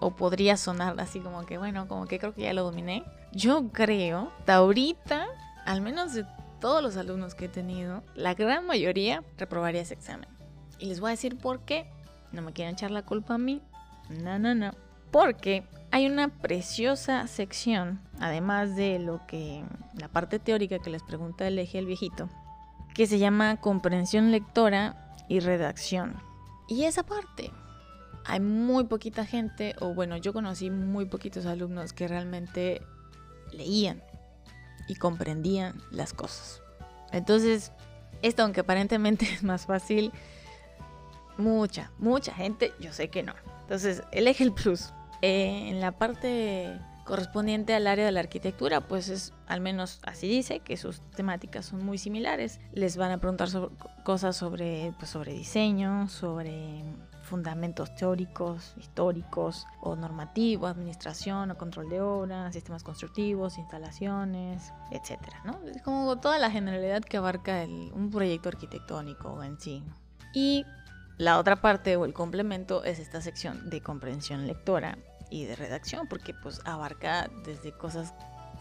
o 0.00 0.10
podría 0.10 0.56
sonar 0.56 0.98
así 1.00 1.20
como 1.20 1.46
que, 1.46 1.58
bueno, 1.58 1.88
como 1.88 2.06
que 2.06 2.18
creo 2.18 2.34
que 2.34 2.42
ya 2.42 2.52
lo 2.52 2.64
dominé. 2.64 3.04
Yo 3.32 3.68
creo, 3.72 4.32
hasta 4.38 4.56
ahorita, 4.56 5.26
al 5.64 5.80
menos 5.80 6.14
de 6.14 6.26
todos 6.60 6.82
los 6.82 6.96
alumnos 6.96 7.34
que 7.34 7.46
he 7.46 7.48
tenido, 7.48 8.02
la 8.14 8.34
gran 8.34 8.66
mayoría 8.66 9.22
reprobaría 9.38 9.82
ese 9.82 9.94
examen. 9.94 10.28
Y 10.78 10.86
les 10.86 11.00
voy 11.00 11.08
a 11.08 11.10
decir 11.12 11.38
por 11.38 11.60
qué. 11.60 11.86
No 12.32 12.42
me 12.42 12.52
quieren 12.52 12.74
echar 12.74 12.90
la 12.90 13.02
culpa 13.02 13.34
a 13.34 13.38
mí. 13.38 13.62
No, 14.10 14.38
no, 14.38 14.54
no. 14.54 14.72
Porque 15.10 15.64
hay 15.90 16.06
una 16.06 16.28
preciosa 16.28 17.26
sección, 17.26 18.00
además 18.20 18.76
de 18.76 18.98
lo 18.98 19.26
que 19.26 19.64
la 19.94 20.08
parte 20.08 20.38
teórica 20.38 20.78
que 20.78 20.90
les 20.90 21.02
pregunta 21.02 21.46
el 21.46 21.58
eje 21.58 21.78
el 21.78 21.86
viejito, 21.86 22.28
que 22.96 23.06
se 23.06 23.18
llama 23.18 23.60
comprensión 23.60 24.32
lectora 24.32 25.14
y 25.28 25.40
redacción. 25.40 26.16
Y 26.66 26.84
esa 26.84 27.02
parte, 27.02 27.52
hay 28.24 28.40
muy 28.40 28.84
poquita 28.84 29.26
gente, 29.26 29.76
o 29.80 29.92
bueno, 29.92 30.16
yo 30.16 30.32
conocí 30.32 30.70
muy 30.70 31.04
poquitos 31.04 31.44
alumnos 31.44 31.92
que 31.92 32.08
realmente 32.08 32.80
leían 33.52 34.02
y 34.88 34.94
comprendían 34.94 35.78
las 35.90 36.14
cosas. 36.14 36.62
Entonces, 37.12 37.70
esto 38.22 38.42
aunque 38.42 38.60
aparentemente 38.60 39.26
es 39.30 39.42
más 39.42 39.66
fácil, 39.66 40.10
mucha, 41.36 41.92
mucha 41.98 42.32
gente, 42.32 42.72
yo 42.80 42.94
sé 42.94 43.10
que 43.10 43.22
no. 43.22 43.34
Entonces, 43.60 44.04
el 44.10 44.26
eje 44.26 44.42
el 44.42 44.54
plus 44.54 44.94
eh, 45.20 45.68
en 45.68 45.82
la 45.82 45.92
parte 45.92 46.80
correspondiente 47.06 47.72
al 47.74 47.86
área 47.86 48.04
de 48.04 48.12
la 48.12 48.20
arquitectura, 48.20 48.82
pues 48.82 49.08
es, 49.08 49.32
al 49.46 49.62
menos 49.62 50.00
así 50.02 50.28
dice, 50.28 50.60
que 50.60 50.76
sus 50.76 51.00
temáticas 51.12 51.66
son 51.66 51.84
muy 51.84 51.96
similares. 51.96 52.60
Les 52.72 52.98
van 52.98 53.12
a 53.12 53.18
preguntar 53.18 53.48
cosas 54.04 54.36
sobre, 54.36 54.92
pues, 54.98 55.10
sobre 55.10 55.32
diseño, 55.32 56.08
sobre 56.08 56.84
fundamentos 57.22 57.94
teóricos, 57.94 58.74
históricos 58.76 59.66
o 59.80 59.96
normativos, 59.96 60.70
administración 60.70 61.50
o 61.50 61.56
control 61.56 61.88
de 61.88 62.00
obras, 62.00 62.52
sistemas 62.54 62.82
constructivos, 62.82 63.58
instalaciones, 63.58 64.72
etcétera, 64.90 65.42
¿no? 65.44 65.58
Es 65.68 65.82
como 65.82 66.18
toda 66.20 66.38
la 66.38 66.50
generalidad 66.50 67.02
que 67.02 67.16
abarca 67.16 67.64
un 67.64 68.10
proyecto 68.10 68.48
arquitectónico 68.48 69.42
en 69.42 69.58
sí. 69.58 69.82
Y 70.34 70.64
la 71.18 71.38
otra 71.38 71.56
parte 71.56 71.96
o 71.96 72.04
el 72.04 72.12
complemento 72.12 72.84
es 72.84 72.98
esta 72.98 73.20
sección 73.22 73.70
de 73.70 73.80
comprensión 73.80 74.46
lectora 74.46 74.98
y 75.30 75.44
de 75.44 75.56
redacción, 75.56 76.06
porque 76.08 76.34
pues 76.34 76.60
abarca 76.64 77.30
desde 77.44 77.72
cosas 77.72 78.14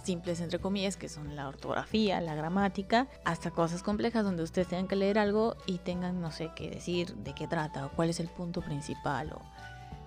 simples 0.04 0.40
entre 0.40 0.60
comillas, 0.60 0.98
que 0.98 1.10
son 1.10 1.36
la 1.36 1.48
ortografía, 1.48 2.22
la 2.22 2.36
gramática, 2.36 3.08
hasta 3.24 3.52
cosas 3.52 3.84
complejas 3.84 4.24
donde 4.24 4.44
ustedes 4.44 4.68
tengan 4.68 4.88
que 4.88 4.96
leer 4.96 5.18
algo 5.18 5.56
y 5.66 5.80
tengan 5.80 6.22
no 6.22 6.32
sé 6.32 6.52
qué 6.56 6.70
decir, 6.70 7.16
de 7.16 7.34
qué 7.34 7.48
trata 7.48 7.88
o 7.88 7.92
cuál 7.92 8.10
es 8.10 8.20
el 8.20 8.28
punto 8.28 8.62
principal 8.62 9.34
o 9.34 9.42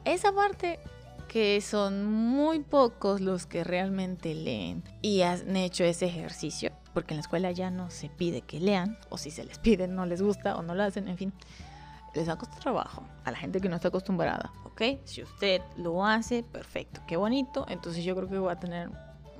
esa 0.04 0.32
parte 0.32 0.78
que 1.26 1.60
son 1.60 2.06
muy 2.06 2.60
pocos 2.60 3.20
los 3.20 3.44
que 3.44 3.62
realmente 3.64 4.34
leen 4.34 4.82
y 5.02 5.22
han 5.22 5.56
hecho 5.56 5.84
ese 5.84 6.06
ejercicio, 6.06 6.70
porque 6.94 7.12
en 7.12 7.18
la 7.18 7.22
escuela 7.22 7.50
ya 7.50 7.70
no 7.70 7.90
se 7.90 8.08
pide 8.08 8.40
que 8.40 8.60
lean, 8.60 8.96
o 9.10 9.18
si 9.18 9.30
se 9.30 9.44
les 9.44 9.58
pide 9.58 9.88
no 9.88 10.06
les 10.06 10.22
gusta 10.22 10.56
o 10.56 10.62
no 10.62 10.74
lo 10.74 10.84
hacen, 10.84 11.08
en 11.08 11.18
fin 11.18 11.32
les 12.14 12.26
da 12.26 12.36
costo 12.36 12.56
trabajo 12.58 13.04
a 13.24 13.30
la 13.30 13.36
gente 13.36 13.60
que 13.60 13.68
no 13.68 13.76
está 13.76 13.88
acostumbrada, 13.88 14.50
¿ok? 14.64 14.82
Si 15.04 15.22
usted 15.22 15.60
lo 15.76 16.04
hace, 16.04 16.42
perfecto, 16.42 17.00
qué 17.06 17.16
bonito, 17.16 17.66
entonces 17.68 18.04
yo 18.04 18.14
creo 18.16 18.28
que 18.28 18.38
voy 18.38 18.52
a 18.52 18.58
tener 18.58 18.90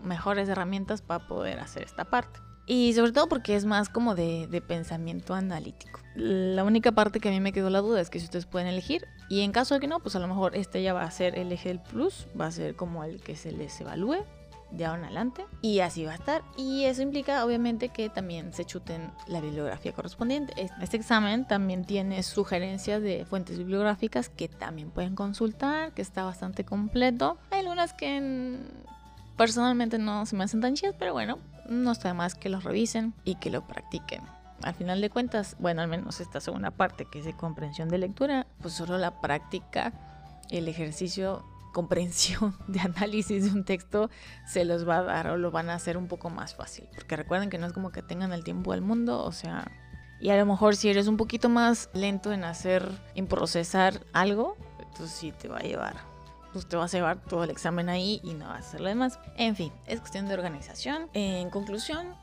mejores 0.03 0.49
herramientas 0.49 1.03
para 1.03 1.27
poder 1.27 1.61
hacer 1.61 1.83
esta 1.83 2.05
parte. 2.05 2.41
Y 2.67 2.93
sobre 2.93 3.13
todo 3.13 3.29
porque 3.29 3.57
es 3.57 3.65
más 3.65 3.89
como 3.89 4.15
de, 4.15 4.47
de, 4.47 4.61
pensamiento 4.61 5.33
analítico. 5.33 6.01
La 6.15 6.65
única 6.65 6.93
parte 6.93 7.19
que 7.19 7.31
a 7.31 7.33
mí 7.33 7.41
me 7.41 7.53
quedó 7.53 7.71
la 7.71 7.81
duda 7.81 7.99
es 7.99 8.11
que 8.11 8.19
si 8.19 8.27
ustedes 8.27 8.45
pueden 8.45 8.69
elegir, 8.69 9.07
y 9.31 9.41
en 9.41 9.53
caso 9.53 9.73
de 9.75 9.81
que 9.81 9.87
no, 9.87 10.01
pues 10.01 10.17
a 10.17 10.19
lo 10.19 10.29
mejor 10.29 10.55
este 10.55 10.83
ya 10.83 10.93
va 10.93 11.03
a 11.03 11.11
ser 11.11 11.39
el 11.39 11.51
eje 11.51 11.71
del 11.71 11.81
plus, 11.81 12.27
va 12.39 12.47
a 12.47 12.51
ser 12.51 12.77
como 12.77 13.05
el 13.05 13.23
que 13.23 13.37
se 13.37 13.53
les 13.53 13.81
evalúe, 13.81 14.19
de 14.71 14.85
ahora 14.85 15.01
en 15.01 15.05
adelante. 15.07 15.47
Y 15.63 15.81
así 15.81 16.05
va 16.05 16.13
a 16.13 16.17
estar. 16.17 16.43
Y 16.57 16.85
eso 16.85 17.03
implica 17.03 17.45
obviamente 17.45 17.89
que 17.89 18.09
también 18.09 18.53
se 18.53 18.65
chuten 18.65 19.11
la 19.27 19.41
bibliografía 19.41 19.93
correspondiente. 19.93 20.55
Este 20.81 20.97
examen 20.97 21.47
también 21.47 21.85
tiene 21.85 22.23
sugerencias 22.23 23.03
de 23.03 23.25
fuentes 23.25 23.59
bibliográficas 23.59 24.29
que 24.29 24.49
también 24.49 24.91
pueden 24.91 25.15
consultar, 25.15 25.93
que 25.93 26.03
está 26.03 26.25
bastante 26.25 26.65
completo. 26.65 27.39
Hay 27.51 27.61
algunas 27.61 27.93
que 27.93 28.59
personalmente 29.37 29.99
no 29.99 30.27
se 30.27 30.37
me 30.37 30.45
hacen 30.45 30.61
tan 30.61 30.75
chidas, 30.75 30.95
pero 30.99 31.13
bueno, 31.13 31.39
no 31.69 31.93
está 31.93 32.09
de 32.09 32.15
más 32.15 32.35
que 32.35 32.49
los 32.49 32.65
revisen 32.65 33.15
y 33.25 33.37
que 33.37 33.51
lo 33.51 33.67
practiquen. 33.67 34.23
Al 34.63 34.75
final 34.75 35.01
de 35.01 35.09
cuentas, 35.09 35.57
bueno, 35.61 35.83
al 35.83 35.89
menos 35.89 36.21
esta 36.21 36.41
segunda 36.41 36.73
parte 36.73 37.05
que 37.05 37.21
es 37.21 37.25
de 37.25 37.33
comprensión 37.33 37.89
de 37.89 37.99
lectura, 37.99 38.47
pues 38.61 38.75
solo 38.75 38.99
la 38.99 39.21
práctica, 39.21 39.93
el 40.51 40.67
ejercicio 40.67 41.45
comprensión 41.73 42.57
de 42.69 42.81
análisis 42.81 43.45
de 43.45 43.51
un 43.51 43.65
texto 43.65 44.11
se 44.47 44.65
los 44.65 44.89
va 44.89 44.99
a 44.99 45.03
dar 45.03 45.29
o 45.29 45.37
lo 45.37 45.51
van 45.51 45.71
a 45.71 45.75
hacer 45.75 45.97
un 45.97 46.09
poco 46.09 46.31
más 46.31 46.55
fácil. 46.55 46.89
Porque 46.95 47.17
recuerden 47.17 47.51
que 47.51 47.59
no 47.59 47.67
es 47.67 47.73
como 47.73 47.91
que 47.91 48.03
tengan 48.03 48.33
el 48.33 48.45
tiempo 48.45 48.73
del 48.73 48.83
mundo, 48.83 49.23
o 49.23 49.33
sea, 49.33 49.71
y 50.21 50.31
a 50.31 50.37
lo 50.37 50.47
mejor 50.47 50.75
si 50.75 50.89
eres 50.89 51.07
un 51.07 51.17
poquito 51.17 51.49
más 51.49 51.91
lento 51.93 52.33
en 52.33 52.45
hacer, 52.45 52.91
en 53.15 53.27
procesar 53.27 54.01
algo, 54.13 54.57
entonces 54.81 55.17
sí 55.17 55.33
te 55.33 55.49
va 55.49 55.59
a 55.59 55.63
llevar. 55.63 55.97
Pues 56.53 56.67
te 56.67 56.77
vas 56.77 56.93
a 56.95 56.97
llevar 56.97 57.23
todo 57.23 57.45
el 57.45 57.51
examen 57.51 57.89
ahí 57.89 58.21
y 58.25 58.35
no 58.35 58.47
vas 58.47 58.65
a 58.65 58.69
hacer 58.69 58.81
lo 58.81 58.89
demás. 58.89 59.21
En 59.37 59.55
fin, 59.55 59.73
es 59.87 60.01
cuestión 60.01 60.27
de 60.27 60.35
organización. 60.35 61.09
En 61.13 61.51
conclusión, 61.51 62.15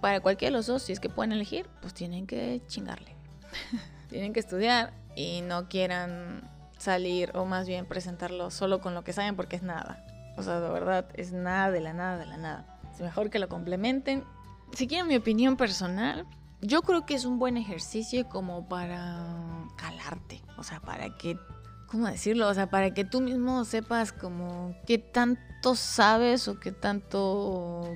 para 0.00 0.20
cualquiera 0.20 0.52
de 0.52 0.58
los 0.58 0.66
dos, 0.66 0.82
si 0.82 0.92
es 0.92 1.00
que 1.00 1.08
pueden 1.08 1.32
elegir, 1.32 1.66
pues 1.80 1.94
tienen 1.94 2.26
que 2.26 2.62
chingarle. 2.68 3.16
tienen 4.10 4.32
que 4.32 4.40
estudiar 4.40 4.92
y 5.16 5.40
no 5.40 5.68
quieran 5.68 6.53
salir 6.78 7.32
o 7.34 7.44
más 7.44 7.66
bien 7.66 7.86
presentarlo 7.86 8.50
solo 8.50 8.80
con 8.80 8.94
lo 8.94 9.04
que 9.04 9.12
saben 9.12 9.36
porque 9.36 9.56
es 9.56 9.62
nada. 9.62 10.04
O 10.36 10.42
sea, 10.42 10.60
de 10.60 10.68
verdad, 10.68 11.06
es 11.14 11.32
nada 11.32 11.70
de 11.70 11.80
la 11.80 11.92
nada 11.92 12.18
de 12.18 12.26
la 12.26 12.36
nada. 12.36 12.80
Es 12.92 13.00
mejor 13.00 13.30
que 13.30 13.38
lo 13.38 13.48
complementen. 13.48 14.24
Si 14.72 14.86
quieren 14.86 15.08
mi 15.08 15.16
opinión 15.16 15.56
personal, 15.56 16.26
yo 16.60 16.82
creo 16.82 17.06
que 17.06 17.14
es 17.14 17.24
un 17.24 17.38
buen 17.38 17.56
ejercicio 17.56 18.28
como 18.28 18.68
para 18.68 19.24
calarte. 19.76 20.42
O 20.56 20.62
sea, 20.62 20.80
para 20.80 21.16
que, 21.16 21.38
¿cómo 21.88 22.06
decirlo? 22.06 22.48
O 22.48 22.54
sea, 22.54 22.68
para 22.68 22.92
que 22.92 23.04
tú 23.04 23.20
mismo 23.20 23.64
sepas 23.64 24.12
como 24.12 24.74
qué 24.86 24.98
tanto 24.98 25.74
sabes 25.74 26.48
o 26.48 26.58
qué 26.58 26.72
tanto... 26.72 27.94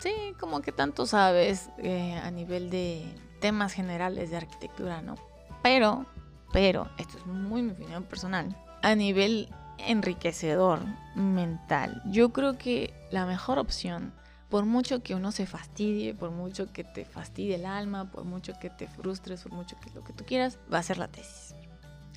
Sí, 0.00 0.12
como 0.38 0.60
que 0.60 0.70
tanto 0.70 1.06
sabes 1.06 1.70
eh, 1.78 2.14
a 2.22 2.30
nivel 2.30 2.70
de 2.70 3.12
temas 3.40 3.72
generales 3.72 4.30
de 4.30 4.36
arquitectura, 4.36 5.02
¿no? 5.02 5.16
Pero 5.62 6.06
pero, 6.52 6.88
esto 6.98 7.18
es 7.18 7.26
muy 7.26 7.62
mi 7.62 7.72
opinión 7.72 8.04
personal, 8.04 8.56
a 8.82 8.94
nivel 8.94 9.48
enriquecedor 9.78 10.80
mental, 11.14 12.02
yo 12.06 12.32
creo 12.32 12.58
que 12.58 12.94
la 13.10 13.26
mejor 13.26 13.58
opción, 13.58 14.12
por 14.48 14.64
mucho 14.64 15.02
que 15.02 15.14
uno 15.14 15.30
se 15.30 15.46
fastidie, 15.46 16.14
por 16.14 16.30
mucho 16.30 16.72
que 16.72 16.84
te 16.84 17.04
fastidie 17.04 17.56
el 17.56 17.66
alma, 17.66 18.10
por 18.10 18.24
mucho 18.24 18.54
que 18.60 18.70
te 18.70 18.88
frustres, 18.88 19.42
por 19.42 19.52
mucho 19.52 19.76
que 19.80 19.90
lo 19.90 20.02
que 20.02 20.12
tú 20.12 20.24
quieras, 20.24 20.58
va 20.72 20.78
a 20.78 20.82
ser 20.82 20.98
la 20.98 21.08
tesis. 21.08 21.54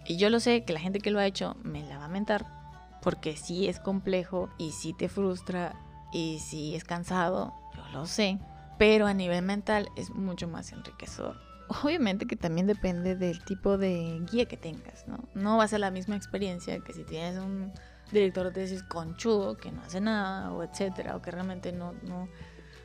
Y 0.06 0.18
yo 0.18 0.30
lo 0.30 0.40
sé 0.40 0.64
que 0.64 0.74
la 0.74 0.80
gente 0.80 1.00
que 1.00 1.12
lo 1.12 1.20
ha 1.20 1.26
hecho 1.26 1.56
me 1.64 1.84
la 1.84 1.98
va 1.98 2.06
a 2.06 2.10
mentar, 2.10 2.46
porque 3.02 3.36
sí 3.36 3.68
es 3.68 3.80
complejo 3.80 4.50
y 4.58 4.72
sí 4.72 4.94
te 4.94 5.10
frustra 5.10 5.74
y 6.14 6.40
sí 6.40 6.76
es 6.76 6.84
cansado, 6.84 7.54
yo 7.76 7.84
lo 7.94 8.06
sé, 8.06 8.40
pero 8.78 9.08
a 9.08 9.14
nivel 9.14 9.44
mental 9.44 9.90
es 9.96 10.10
mucho 10.10 10.48
más 10.48 10.72
enriquecedor 10.72 11.51
obviamente 11.84 12.26
que 12.26 12.36
también 12.36 12.68
depende 12.68 13.16
del 13.16 13.44
tipo 13.44 13.78
de 13.78 14.22
guía 14.32 14.46
que 14.46 14.58
tengas, 14.58 15.08
¿no? 15.08 15.20
No 15.34 15.58
va 15.58 15.66
a 15.66 15.68
ser 15.68 15.80
la 15.80 15.92
misma 15.92 16.16
experiencia 16.16 16.80
que 16.80 16.94
si 16.94 17.04
tienes 17.04 17.38
un 17.38 17.72
director 18.12 18.46
de 18.48 18.52
tesis 18.52 18.84
conchudo 18.84 19.58
que 19.58 19.72
no 19.72 19.82
hace 19.82 20.02
nada 20.02 20.52
o 20.52 20.64
etcétera, 20.64 21.16
o 21.16 21.22
que 21.22 21.32
realmente 21.32 21.72
no, 21.72 21.94
no, 22.04 22.28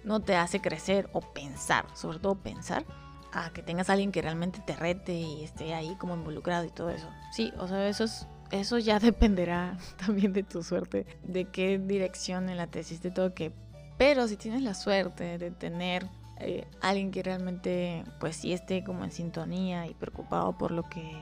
no 0.04 0.20
te 0.20 0.36
hace 0.36 0.60
crecer 0.60 1.08
o 1.12 1.20
pensar, 1.20 1.86
sobre 1.94 2.18
todo 2.18 2.36
pensar, 2.36 2.84
a 3.32 3.50
que 3.50 3.62
tengas 3.62 3.90
alguien 3.90 4.12
que 4.12 4.22
realmente 4.22 4.60
te 4.66 4.76
rete 4.76 5.14
y 5.14 5.42
esté 5.42 5.74
ahí 5.74 5.96
como 5.96 6.14
involucrado 6.14 6.64
y 6.64 6.70
todo 6.70 6.90
eso. 6.90 7.08
Sí, 7.32 7.52
o 7.58 7.66
sea, 7.66 7.88
eso 7.88 8.06
eso 8.50 8.78
ya 8.78 8.98
dependerá 9.00 9.78
también 10.04 10.32
de 10.32 10.42
tu 10.42 10.62
suerte, 10.62 11.06
de 11.22 11.46
qué 11.46 11.78
dirección 11.78 12.48
en 12.48 12.56
la 12.56 12.66
tesis 12.66 13.00
te 13.00 13.10
toque. 13.10 13.52
Pero 13.98 14.28
si 14.28 14.36
tienes 14.36 14.62
la 14.62 14.74
suerte 14.74 15.38
de 15.38 15.50
tener 15.50 16.06
eh, 16.40 16.66
alguien 16.80 17.10
que 17.10 17.22
realmente 17.22 18.04
pues 18.20 18.36
sí 18.36 18.52
esté 18.52 18.84
como 18.84 19.04
en 19.04 19.10
sintonía 19.10 19.86
y 19.86 19.94
preocupado 19.94 20.56
por 20.56 20.70
lo 20.70 20.82
que 20.84 21.18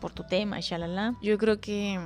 por 0.00 0.12
tu 0.12 0.24
tema 0.24 0.58
y 0.58 0.62
shalala 0.62 1.14
yo 1.22 1.38
creo 1.38 1.60
que 1.60 1.98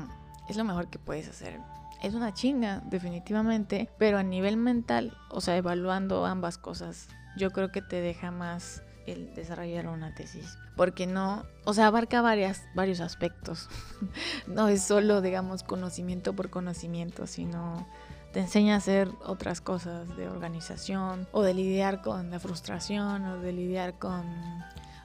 es 0.49 0.57
lo 0.57 0.65
mejor 0.65 0.89
que 0.89 0.99
puedes 0.99 1.29
hacer 1.29 1.61
es 2.03 2.15
una 2.15 2.33
chinga 2.33 2.81
definitivamente 2.87 3.89
pero 3.99 4.19
a 4.19 4.23
nivel 4.23 4.57
mental 4.57 5.17
o 5.31 5.41
sea 5.41 5.57
evaluando 5.57 6.25
ambas 6.25 6.59
cosas 6.59 7.09
yo 7.37 7.51
creo 7.51 7.71
que 7.71 7.83
te 7.83 8.01
deja 8.01 8.31
más 8.31 8.83
el 9.07 9.35
desarrollar 9.35 9.87
una 9.87 10.15
tesis. 10.15 10.57
Porque 10.77 11.07
no, 11.07 11.45
o 11.65 11.75
sea, 11.75 11.89
abarca 11.89 12.23
varias, 12.23 12.62
varios 12.75 13.01
aspectos. 13.01 13.69
no 14.47 14.69
es 14.69 14.83
solo, 14.83 15.21
digamos, 15.21 15.62
conocimiento 15.62 16.35
por 16.35 16.51
conocimiento, 16.51 17.27
sino 17.27 17.87
te 18.33 18.41
enseña 18.41 18.75
a 18.75 18.79
hacer 18.79 19.11
otras 19.25 19.61
cosas 19.61 20.17
de 20.17 20.29
organización 20.29 21.29
o 21.33 21.43
de 21.43 21.55
lidiar 21.55 22.01
con 22.03 22.31
la 22.31 22.41
frustración 22.41 23.25
o 23.27 23.39
de 23.39 23.53
lidiar 23.53 23.99
con 23.99 24.25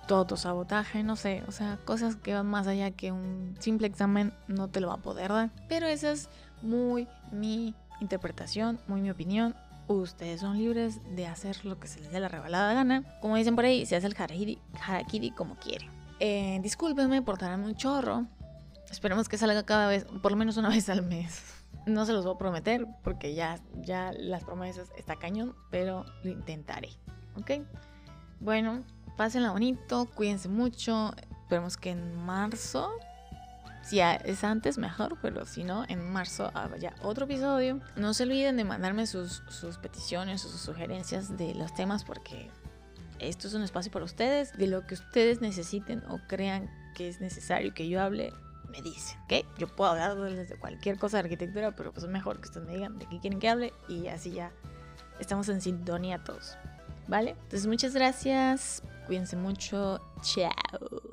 tu 0.07 0.15
autosabotaje, 0.15 1.03
no 1.03 1.17
sé, 1.17 1.43
o 1.47 1.51
sea, 1.51 1.77
cosas 1.83 2.15
que 2.15 2.33
van 2.33 2.45
más 2.45 2.65
allá 2.65 2.91
que 2.91 3.11
un 3.11 3.55
simple 3.59 3.87
examen 3.87 4.33
no 4.47 4.69
te 4.69 4.79
lo 4.79 4.87
va 4.87 4.95
a 4.95 5.01
poder 5.01 5.29
dar. 5.29 5.51
Pero 5.67 5.85
esa 5.85 6.11
es 6.11 6.29
muy 6.61 7.07
mi 7.31 7.75
interpretación, 7.99 8.79
muy 8.87 9.01
mi 9.01 9.11
opinión. 9.11 9.55
Ustedes 9.87 10.41
son 10.41 10.57
libres 10.57 10.99
de 11.15 11.27
hacer 11.27 11.65
lo 11.65 11.79
que 11.79 11.87
se 11.87 11.99
les 11.99 12.11
dé 12.11 12.19
la 12.19 12.29
revelada 12.29 12.73
gana. 12.73 13.03
Como 13.21 13.35
dicen 13.35 13.55
por 13.55 13.65
ahí, 13.65 13.85
se 13.85 13.95
hace 13.95 14.07
el 14.07 14.15
harakiri, 14.17 15.31
como 15.31 15.55
quiere. 15.55 15.89
Eh, 16.19 16.59
discúlpenme 16.61 17.21
por 17.21 17.37
darme 17.37 17.65
un 17.65 17.75
chorro. 17.75 18.25
Esperemos 18.89 19.27
que 19.27 19.37
salga 19.37 19.63
cada 19.63 19.87
vez, 19.87 20.05
por 20.21 20.31
lo 20.31 20.37
menos 20.37 20.55
una 20.55 20.69
vez 20.69 20.87
al 20.89 21.03
mes. 21.03 21.56
No 21.87 22.05
se 22.05 22.13
los 22.13 22.25
voy 22.25 22.35
a 22.35 22.37
prometer 22.37 22.85
porque 23.03 23.33
ya, 23.33 23.59
ya 23.75 24.11
las 24.11 24.43
promesas 24.43 24.91
está 24.97 25.15
cañón, 25.15 25.55
pero 25.71 26.05
lo 26.23 26.31
intentaré. 26.31 26.89
¿Ok? 27.35 27.51
Bueno, 28.39 28.83
pásenla 29.15 29.51
bonito, 29.51 30.07
cuídense 30.13 30.49
mucho. 30.49 31.13
Esperemos 31.43 31.77
que 31.77 31.91
en 31.91 32.15
marzo 32.25 32.91
si 33.87 34.01
es 34.01 34.43
antes, 34.43 34.77
mejor, 34.77 35.17
pero 35.21 35.45
si 35.45 35.63
no, 35.63 35.85
en 35.87 36.11
marzo 36.11 36.51
haya 36.53 36.93
otro 37.03 37.23
episodio. 37.23 37.79
No 37.95 38.13
se 38.13 38.23
olviden 38.23 38.57
de 38.57 38.65
mandarme 38.65 39.07
sus, 39.07 39.43
sus 39.47 39.77
peticiones 39.77 40.43
o 40.43 40.49
sus 40.49 40.59
sugerencias 40.59 41.37
de 41.37 41.55
los 41.55 41.73
temas 41.73 42.03
porque 42.03 42.51
esto 43.19 43.47
es 43.47 43.53
un 43.53 43.63
espacio 43.63 43.89
para 43.89 44.03
ustedes. 44.03 44.51
De 44.57 44.67
lo 44.67 44.85
que 44.85 44.95
ustedes 44.95 45.39
necesiten 45.39 46.03
o 46.09 46.19
crean 46.27 46.69
que 46.95 47.07
es 47.07 47.21
necesario 47.21 47.73
que 47.73 47.87
yo 47.87 48.01
hable, 48.01 48.33
me 48.69 48.81
dicen, 48.81 49.19
¿ok? 49.23 49.45
Yo 49.57 49.67
puedo 49.67 49.91
hablar 49.91 50.15
desde 50.15 50.55
cualquier 50.57 50.97
cosa 50.97 51.17
de 51.17 51.23
arquitectura, 51.23 51.75
pero 51.75 51.91
pues 51.91 52.03
es 52.03 52.09
mejor 52.09 52.39
que 52.39 52.47
ustedes 52.47 52.67
me 52.67 52.73
digan 52.73 52.99
de 52.99 53.07
qué 53.07 53.19
quieren 53.19 53.39
que 53.39 53.49
hable 53.49 53.73
y 53.87 54.07
así 54.07 54.31
ya 54.31 54.51
estamos 55.19 55.49
en 55.49 55.61
sintonía 55.61 56.23
todos, 56.23 56.57
¿vale? 57.07 57.31
Entonces 57.31 57.67
muchas 57.67 57.93
gracias, 57.93 58.83
cuídense 59.05 59.35
mucho, 59.35 59.99
chao. 60.21 61.06